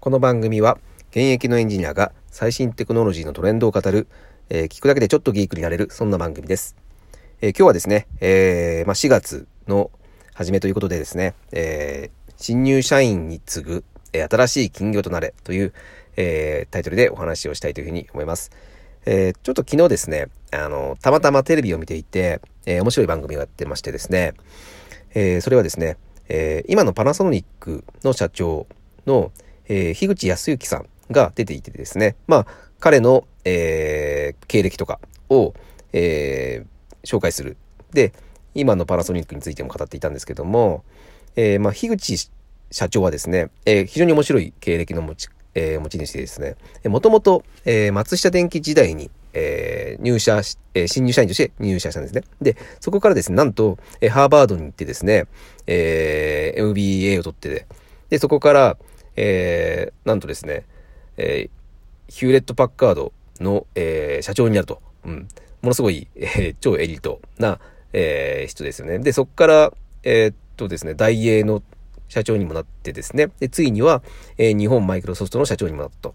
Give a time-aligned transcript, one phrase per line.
[0.00, 0.78] この番組は
[1.10, 4.08] 現役のエンジニアが最新テクノロジーのトレンドを語る、
[4.48, 6.74] えー、聞くだけでちょっとギークになれるそんな番組です。
[7.42, 9.90] えー、今日はですね、えー、まあ、4月の
[10.32, 13.84] 初めということでですね、え新入社員に次ぐ、
[14.14, 15.74] 新しい金魚となれという、
[16.16, 18.52] えタイトルでお話をしたいというふうに思います。
[19.04, 24.32] えちょっと昨日ですね、あの、たまたまテレビを見ていて、え面白い番組をやってましてですね、
[25.12, 25.98] えそれはですね、
[26.30, 28.66] え今のパナソニックの社長
[29.04, 29.30] の、
[29.70, 32.46] えー、樋口康之さんが出ていてですね、まあ、
[32.80, 34.98] 彼の、えー、経歴とか
[35.28, 35.54] を、
[35.92, 37.56] えー、紹介する。
[37.92, 38.12] で、
[38.52, 40.84] 今のパナソニックについても語っていたんですけども、
[41.36, 42.30] えー、まあ、樋口
[42.72, 52.24] 社長はですね、えー、非常に面白い経歴の持ち、えー、持ち主でですね、もともと、えー、松下電器時代に、えー、入社し、えー、新入社員として入社したんですね。
[52.42, 55.26] で、そこからですね、なんと、えー、ハーバードに行ってですね、
[55.68, 57.66] えー、MBA を取ってで、
[58.08, 58.76] で、そこから、
[59.22, 60.64] えー、なんとですね、
[61.18, 64.80] えー、ヒューレット・パッカードの、えー、社長になると。
[65.04, 65.28] うん。
[65.60, 67.60] ものすごい、えー、超エリートな、
[67.92, 68.98] えー、人ですよね。
[68.98, 69.72] で、そこから、
[70.04, 71.62] えー、っとですね、大英の
[72.08, 74.02] 社長にもなってですね、で、ついには、
[74.38, 76.14] えー、日本マイクロソフトの社長にもなったと。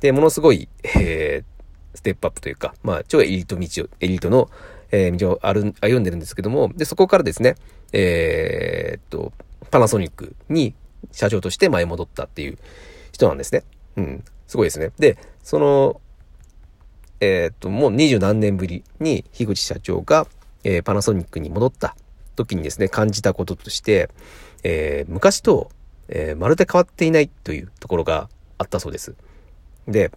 [0.00, 4.48] で、ものすごい、えー、ステップアップというか、まあ、超エリート道を、エリートの、
[4.92, 7.56] えー、道を歩んでるんですけども、で、そこからですね、
[7.92, 9.34] えー、っと、
[9.70, 10.74] パナソニックに
[11.12, 12.58] 社長として前戻ったっていう
[13.12, 13.64] 人なんですね。
[13.96, 14.24] うん。
[14.46, 14.90] すごいですね。
[14.98, 16.00] で、その、
[17.20, 20.26] えー、っと、もう二十何年ぶりに樋口社長が、
[20.64, 21.96] えー、パナソニックに戻った
[22.36, 24.10] 時にですね、感じたこととして、
[24.62, 25.70] えー、昔と、
[26.12, 28.28] えまるで変わっていないというところが
[28.58, 29.14] あったそうです。
[29.86, 30.10] で、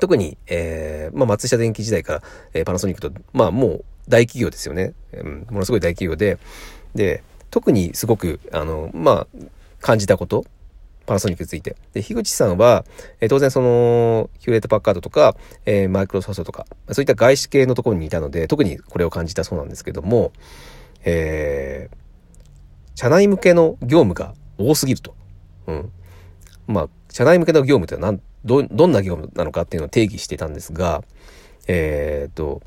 [0.00, 2.22] 特に、えまあ、松下電器時代から、
[2.54, 4.94] えパナソニックと、まあ、もう大企業ですよね。
[5.12, 6.38] うん、ものすごい大企業で、
[6.94, 9.26] で、特にすごく、あの、まあ、
[9.82, 10.46] 感じたこと、
[11.04, 11.76] パナソニックについて。
[11.92, 12.84] で、樋口さんは、
[13.20, 20.32] えー、当然その、ヒューレット・パッカードとか、えー、マイクロソフトとか、そういった外資系のところにいたので、特にこれを感じたそうなんですけども、
[21.04, 21.96] えー、
[22.94, 25.14] 社内向けの業務が多すぎると。
[25.66, 25.92] うん。
[26.68, 31.02] まあ、社内向けの業務って何、ど、どんな業務なのかっていうのを定義してたんですが、
[31.66, 32.62] えっ、と、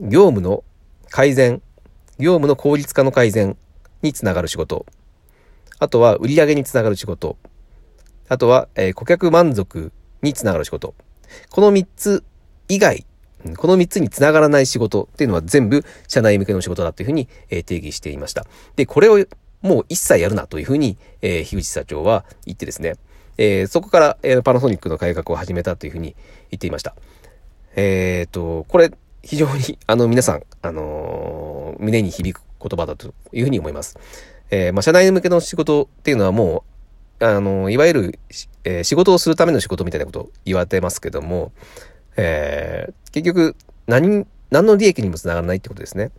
[0.00, 0.64] 業務の
[1.10, 1.62] 改善、
[2.18, 3.56] 業務の効率化の改善
[4.02, 4.86] につながる仕事
[5.78, 7.36] あとは売上につながる仕事。
[8.28, 10.94] あとは、えー、顧客満足につながる仕事。
[11.50, 12.24] この3つ
[12.68, 13.06] 以外、
[13.56, 18.46] この3つにつながらない仕事っていうのは全部社内向けの仕事だというふうに、えー、定義していました。
[18.76, 19.24] で、これを
[19.62, 22.94] もう一切やるなというふうに、えー、樋口社長は言ってですね、
[23.38, 26.16] えー、そこから、えー、パナソニックの改革を始めたというふうに
[26.50, 26.94] 言っていました。
[27.76, 28.90] えっ、と、これ
[29.22, 33.98] 非常にあの皆さん、あの胸に響く言葉だというふうに思います。
[34.50, 36.64] えー、まあ、社内向けの仕事っていうのはも
[37.20, 38.18] う、あの、いわゆる、
[38.64, 41.52] えー、仕事をするための仕事みたいなことを言われてますけども、
[42.16, 46.10] えー、結局、何、何の利益にもつながらないってことですね。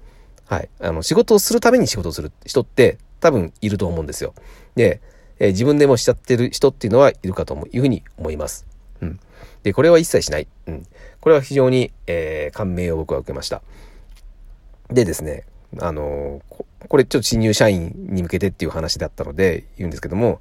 [0.46, 0.70] はい。
[0.80, 4.34] あの、仕事をするために仕事をする人って多分いると思うんですよ。
[4.76, 5.02] で、
[5.40, 8.66] えー、自分でもしちゃってる人っていうのはいるかというふうに思います。
[9.02, 9.20] うん。
[9.64, 10.48] で、これは一切しない。
[10.68, 10.86] うん。
[11.22, 13.62] これは非常に、えー、感銘を僕は受けました。
[14.90, 15.46] でですね、
[15.78, 16.42] あの、
[16.88, 20.40] これちょっと新入社員に向けてっていう話だったので言うんですけども、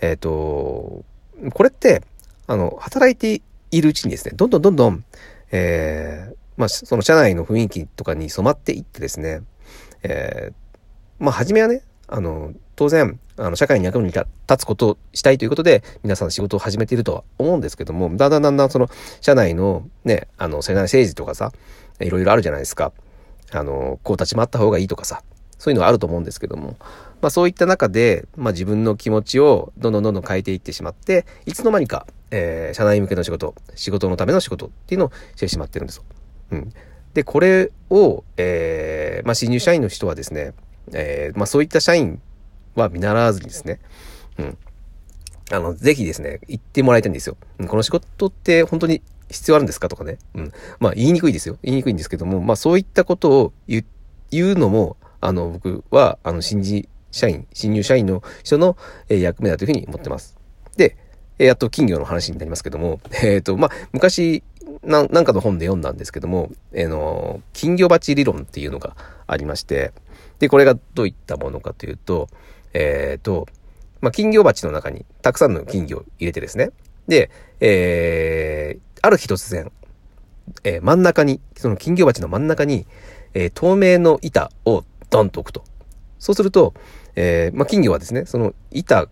[0.00, 1.04] えっ、ー、と、
[1.52, 2.02] これって、
[2.46, 5.04] あの、働いているうちにですね、どんどんどんどん、
[5.50, 9.42] えー、まあ、その社内の雰囲気とかに染まっていってですね、
[10.02, 10.54] えー、
[11.18, 14.24] まあ、初めはね、あの、当然、あの、社会に役に立
[14.58, 18.88] つことをしたいということで、皆さん仕事を始めているとは思うんですけども、だんだんだんだんその、
[19.20, 21.52] 社内のね、あの、社内政治とかさ、
[22.00, 22.92] いろいろあるじゃないですか。
[23.52, 25.22] あの、こう立ち回った方がいいとかさ、
[25.58, 26.76] そういうのはあると思うんですけども、
[27.20, 36.04] まあそういった中で、まあ自分の気持ちをどんどんどんどん変えていってしまって、いつの間にか、えー、社内向けの仕事、仕事のための仕事っていうのをしてしまってるんですよ。
[36.52, 36.72] うん。
[37.14, 40.52] で、これを、えー、まあ新入社員の人はですね、
[40.92, 42.20] えー、まあそういった社員
[42.74, 43.80] は見習わずにですね、
[44.38, 44.58] うん。
[45.50, 47.36] あの、ぜひですね、言ってもらいたいんですよ。
[47.66, 50.18] この仕事って本当に必要あるんですかとかね。
[50.34, 50.52] うん。
[50.80, 51.58] まあ言いにくいですよ。
[51.62, 53.84] 言いにくいんですけども、まあそういったことを言
[54.32, 58.76] うのも、あの、僕は、あの、新人社員、新入社員の人の、
[59.08, 60.36] えー、役目だというふうに思ってます。
[60.76, 60.96] で、
[61.38, 64.42] えー、やっと金魚の話になりますけども、 えっ、ー、と、まあ、昔、
[64.82, 68.96] な、なんかの本で読んだんですけども、えー、の、金魚鉢理論っていうのが
[69.26, 69.92] ありまして、
[70.38, 72.28] で、これがどういったものかというと、
[72.74, 73.48] えっ、と、
[74.00, 76.70] まあ、金魚鉢の中にたくさんの金魚を入れてですね、
[77.08, 79.70] で、えー、ある日突然、
[80.64, 82.86] えー、真ん中に、その金魚鉢の真ん中に、
[83.34, 85.64] えー、透明の板をドンと置くと。
[86.18, 86.74] そうすると、
[87.16, 89.08] えー、まあ、金魚はですね、その板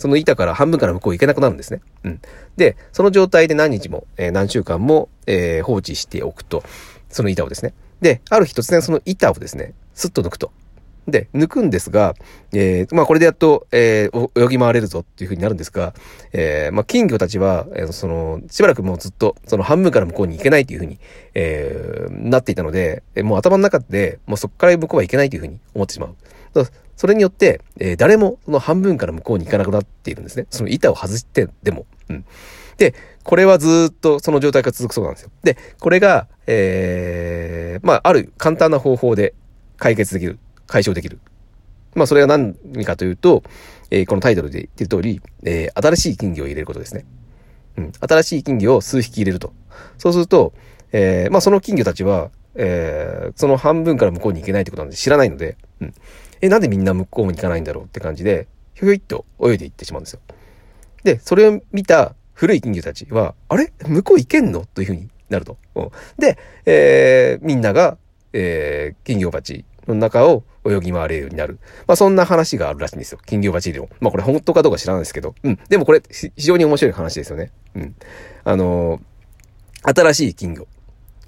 [0.00, 1.82] その板から半分から向こう行けなくなるんですね。
[2.04, 2.20] うん。
[2.56, 6.62] で、その状態で何日も、えー、何週間も、えー、放置しておくと、
[7.10, 7.74] その板をですね。
[8.00, 10.52] で、ある日突然その板をですね、スッと抜くと。
[11.10, 12.14] で、抜くんですが、
[12.52, 15.94] えー、まあこれでやっと、えー、泳ぎ回れるぞっていう風になるんですが、
[16.32, 20.98] えー、まあ金魚たちは、えー、その、しばらくもうずっと、その半分から向こうに行けないという風に、
[21.34, 26.14] えー、なっていたので、もう頭の中で、もうそこから向こうは行けないという風に思ってしまう。
[27.00, 30.46] それによって、えー、誰もその半分から向こうに行かなくなっているんですね。
[30.50, 31.86] その板を外してでも。
[32.10, 32.26] うん。
[32.76, 35.30] で、これはずっとその状態が続くそうなんですよ。
[35.42, 39.34] で、これが、えー、まあ、ある簡単な方法で
[39.78, 40.38] 解決できる。
[40.70, 41.18] 解消できる。
[41.94, 43.42] まあ、それは何かというと、
[43.90, 47.04] えー、このタイトルで言ってる通り、えー、新しい金魚を入れることですね。
[47.76, 47.92] うん。
[48.00, 49.52] 新しい金魚を数匹入れると。
[49.98, 50.52] そうすると、
[50.92, 55.94] えー、まあ、その金魚たちは、えー、その半分から向こうに行けないってことなんで知らないので、うん。
[56.40, 60.20] え、なんでみんな向こうに行かないんだろうって感じで、ひょひょいっと泳いでいってしまうんですよ。
[61.02, 63.72] で、それを見た古い金魚たちは、あれ？
[63.84, 64.64] 向こう行けんの？
[64.66, 65.58] というふうになると。
[65.74, 67.98] うん、で、えー、みんなが、
[68.32, 71.58] えー、金魚鉢の中を泳ぎ回れるようになる。
[71.86, 73.18] まあそんな話があるらしいんですよ。
[73.24, 73.88] 金魚鉢理論。
[74.00, 75.34] まあこれ本当かどうか知らないですけど。
[75.42, 75.58] うん。
[75.68, 77.52] でもこれ非常に面白い話ですよね。
[77.74, 77.94] うん。
[78.44, 80.66] あのー、新しい金魚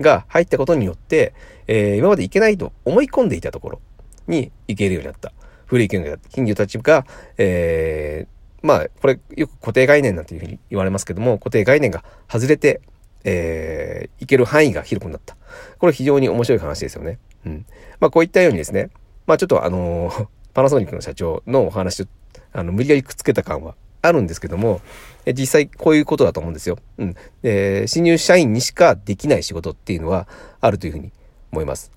[0.00, 1.34] が入ったことによって、
[1.66, 3.80] えー、今まで行けないと思い込んでいたところ
[4.26, 5.32] に行けるようになった。
[5.66, 7.06] 古い金魚金魚たちが、
[7.38, 12.82] えー、まあ、これよく固定概念なんていうふうに言われますけども、固定概念が外れて、
[13.24, 15.36] えー、行ける範囲が広くなった。
[15.78, 17.18] これ非常に面白い話ですよね。
[17.46, 17.66] うん。
[18.00, 18.90] まあ、こういったようにですね、
[19.26, 22.06] まあ、ちょっとあのー、 パナソニックの社長のお話
[22.52, 24.80] あの、無理やりくっつけた感はあるんですけども、
[25.26, 26.78] 実際こういうことだと思うんですよ。
[26.98, 27.16] うん。
[27.42, 30.28] で、新入社員にしかできない仕事っていうのは
[30.60, 31.12] あるというふうに
[31.52, 31.90] 思います。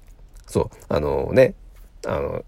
[0.48, 0.70] そう。
[0.88, 1.56] あのね、
[2.06, 2.46] あの、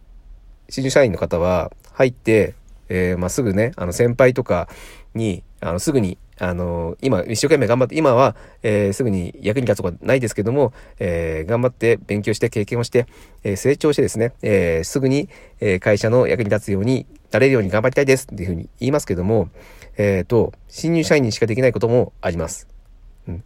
[0.70, 2.54] 新入社員の方は入って、
[2.90, 4.70] えー、まあ、すぐね、あの、先輩とか
[5.14, 13.07] に、あの、すぐに、あの、今、一生懸命頑張って、今は、えー、すぐに役に立つことはないですけども、えー、頑張って勉強して経験をして、
[13.44, 15.30] えー、成長してですね、え、すぐに、
[15.60, 19.50] え、会社の役に立つようになれるように頑張りたいですっていうふうに言いますけども、
[19.98, 22.68] えっ、ー、と、新入社員にしかできないこともあります。
[23.28, 23.44] うん。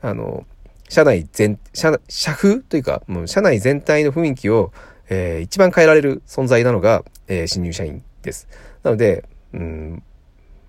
[0.00, 0.46] あの、
[0.88, 4.72] 社内全、社、社風というか、もう社内全体の雰囲気を、
[5.08, 8.48] えー、一番変えられる存在なのが、えー、新入社員です。
[8.82, 10.02] なので、うん、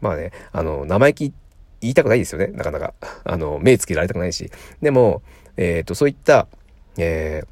[0.02, 1.34] まあね、あの、生意気
[1.82, 2.94] 言いたくないですよね、なかなか。
[3.24, 4.52] あの、目つけられたくないし。
[4.82, 5.22] でも、
[5.58, 6.48] えっ、ー、と、そういった、
[6.98, 7.44] え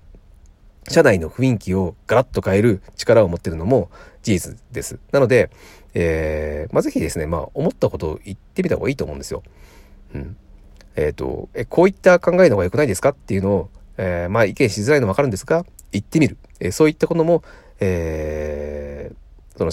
[0.86, 3.90] ー、社内の雰囲気をガラッと変える力を持ってるのも
[4.22, 5.00] 事実です。
[5.12, 5.50] なので、
[5.94, 9.44] えー、まあ、ぜひですね、まあ、思ったことを言ってみた方がいいと思うんですよ。
[10.14, 10.38] うん。
[10.96, 13.10] えっ、ー、と、え、こういった考えの方が良くないですか？
[13.10, 16.38] っていうのを、えー、まあ、意見しづらいのわかるんですが、言ってみる。
[16.60, 17.44] えー、そういったことも、
[17.80, 19.72] えー、その、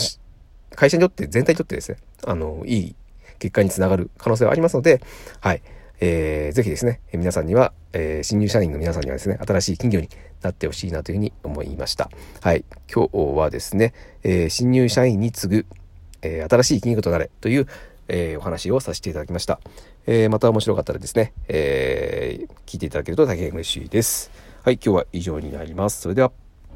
[0.77, 2.97] 会社にとって全体にとってですね、あの、いい
[3.39, 5.01] 結果につながる可能性はありますので、
[5.41, 5.63] はい。
[6.01, 10.11] えー、ぜひですね、皆さんには、えー、新入社員の皆さんにはですね、新しい企業に
[10.43, 12.11] なってほしいなというふうに思いました。
[12.43, 12.65] はい。
[12.93, 15.67] 今日はですね、えー、新入社員に次ぐ、
[16.23, 17.67] えー、新しい企業となれという、
[18.09, 19.61] えー、お話をさせていただきました。
[20.07, 24.31] えー、また面白かったらですね、えー、聞いていただけると大変嬉しいです。
[24.63, 24.75] はい。
[24.75, 26.03] 今日は以上になります。
[26.03, 26.46] それでは。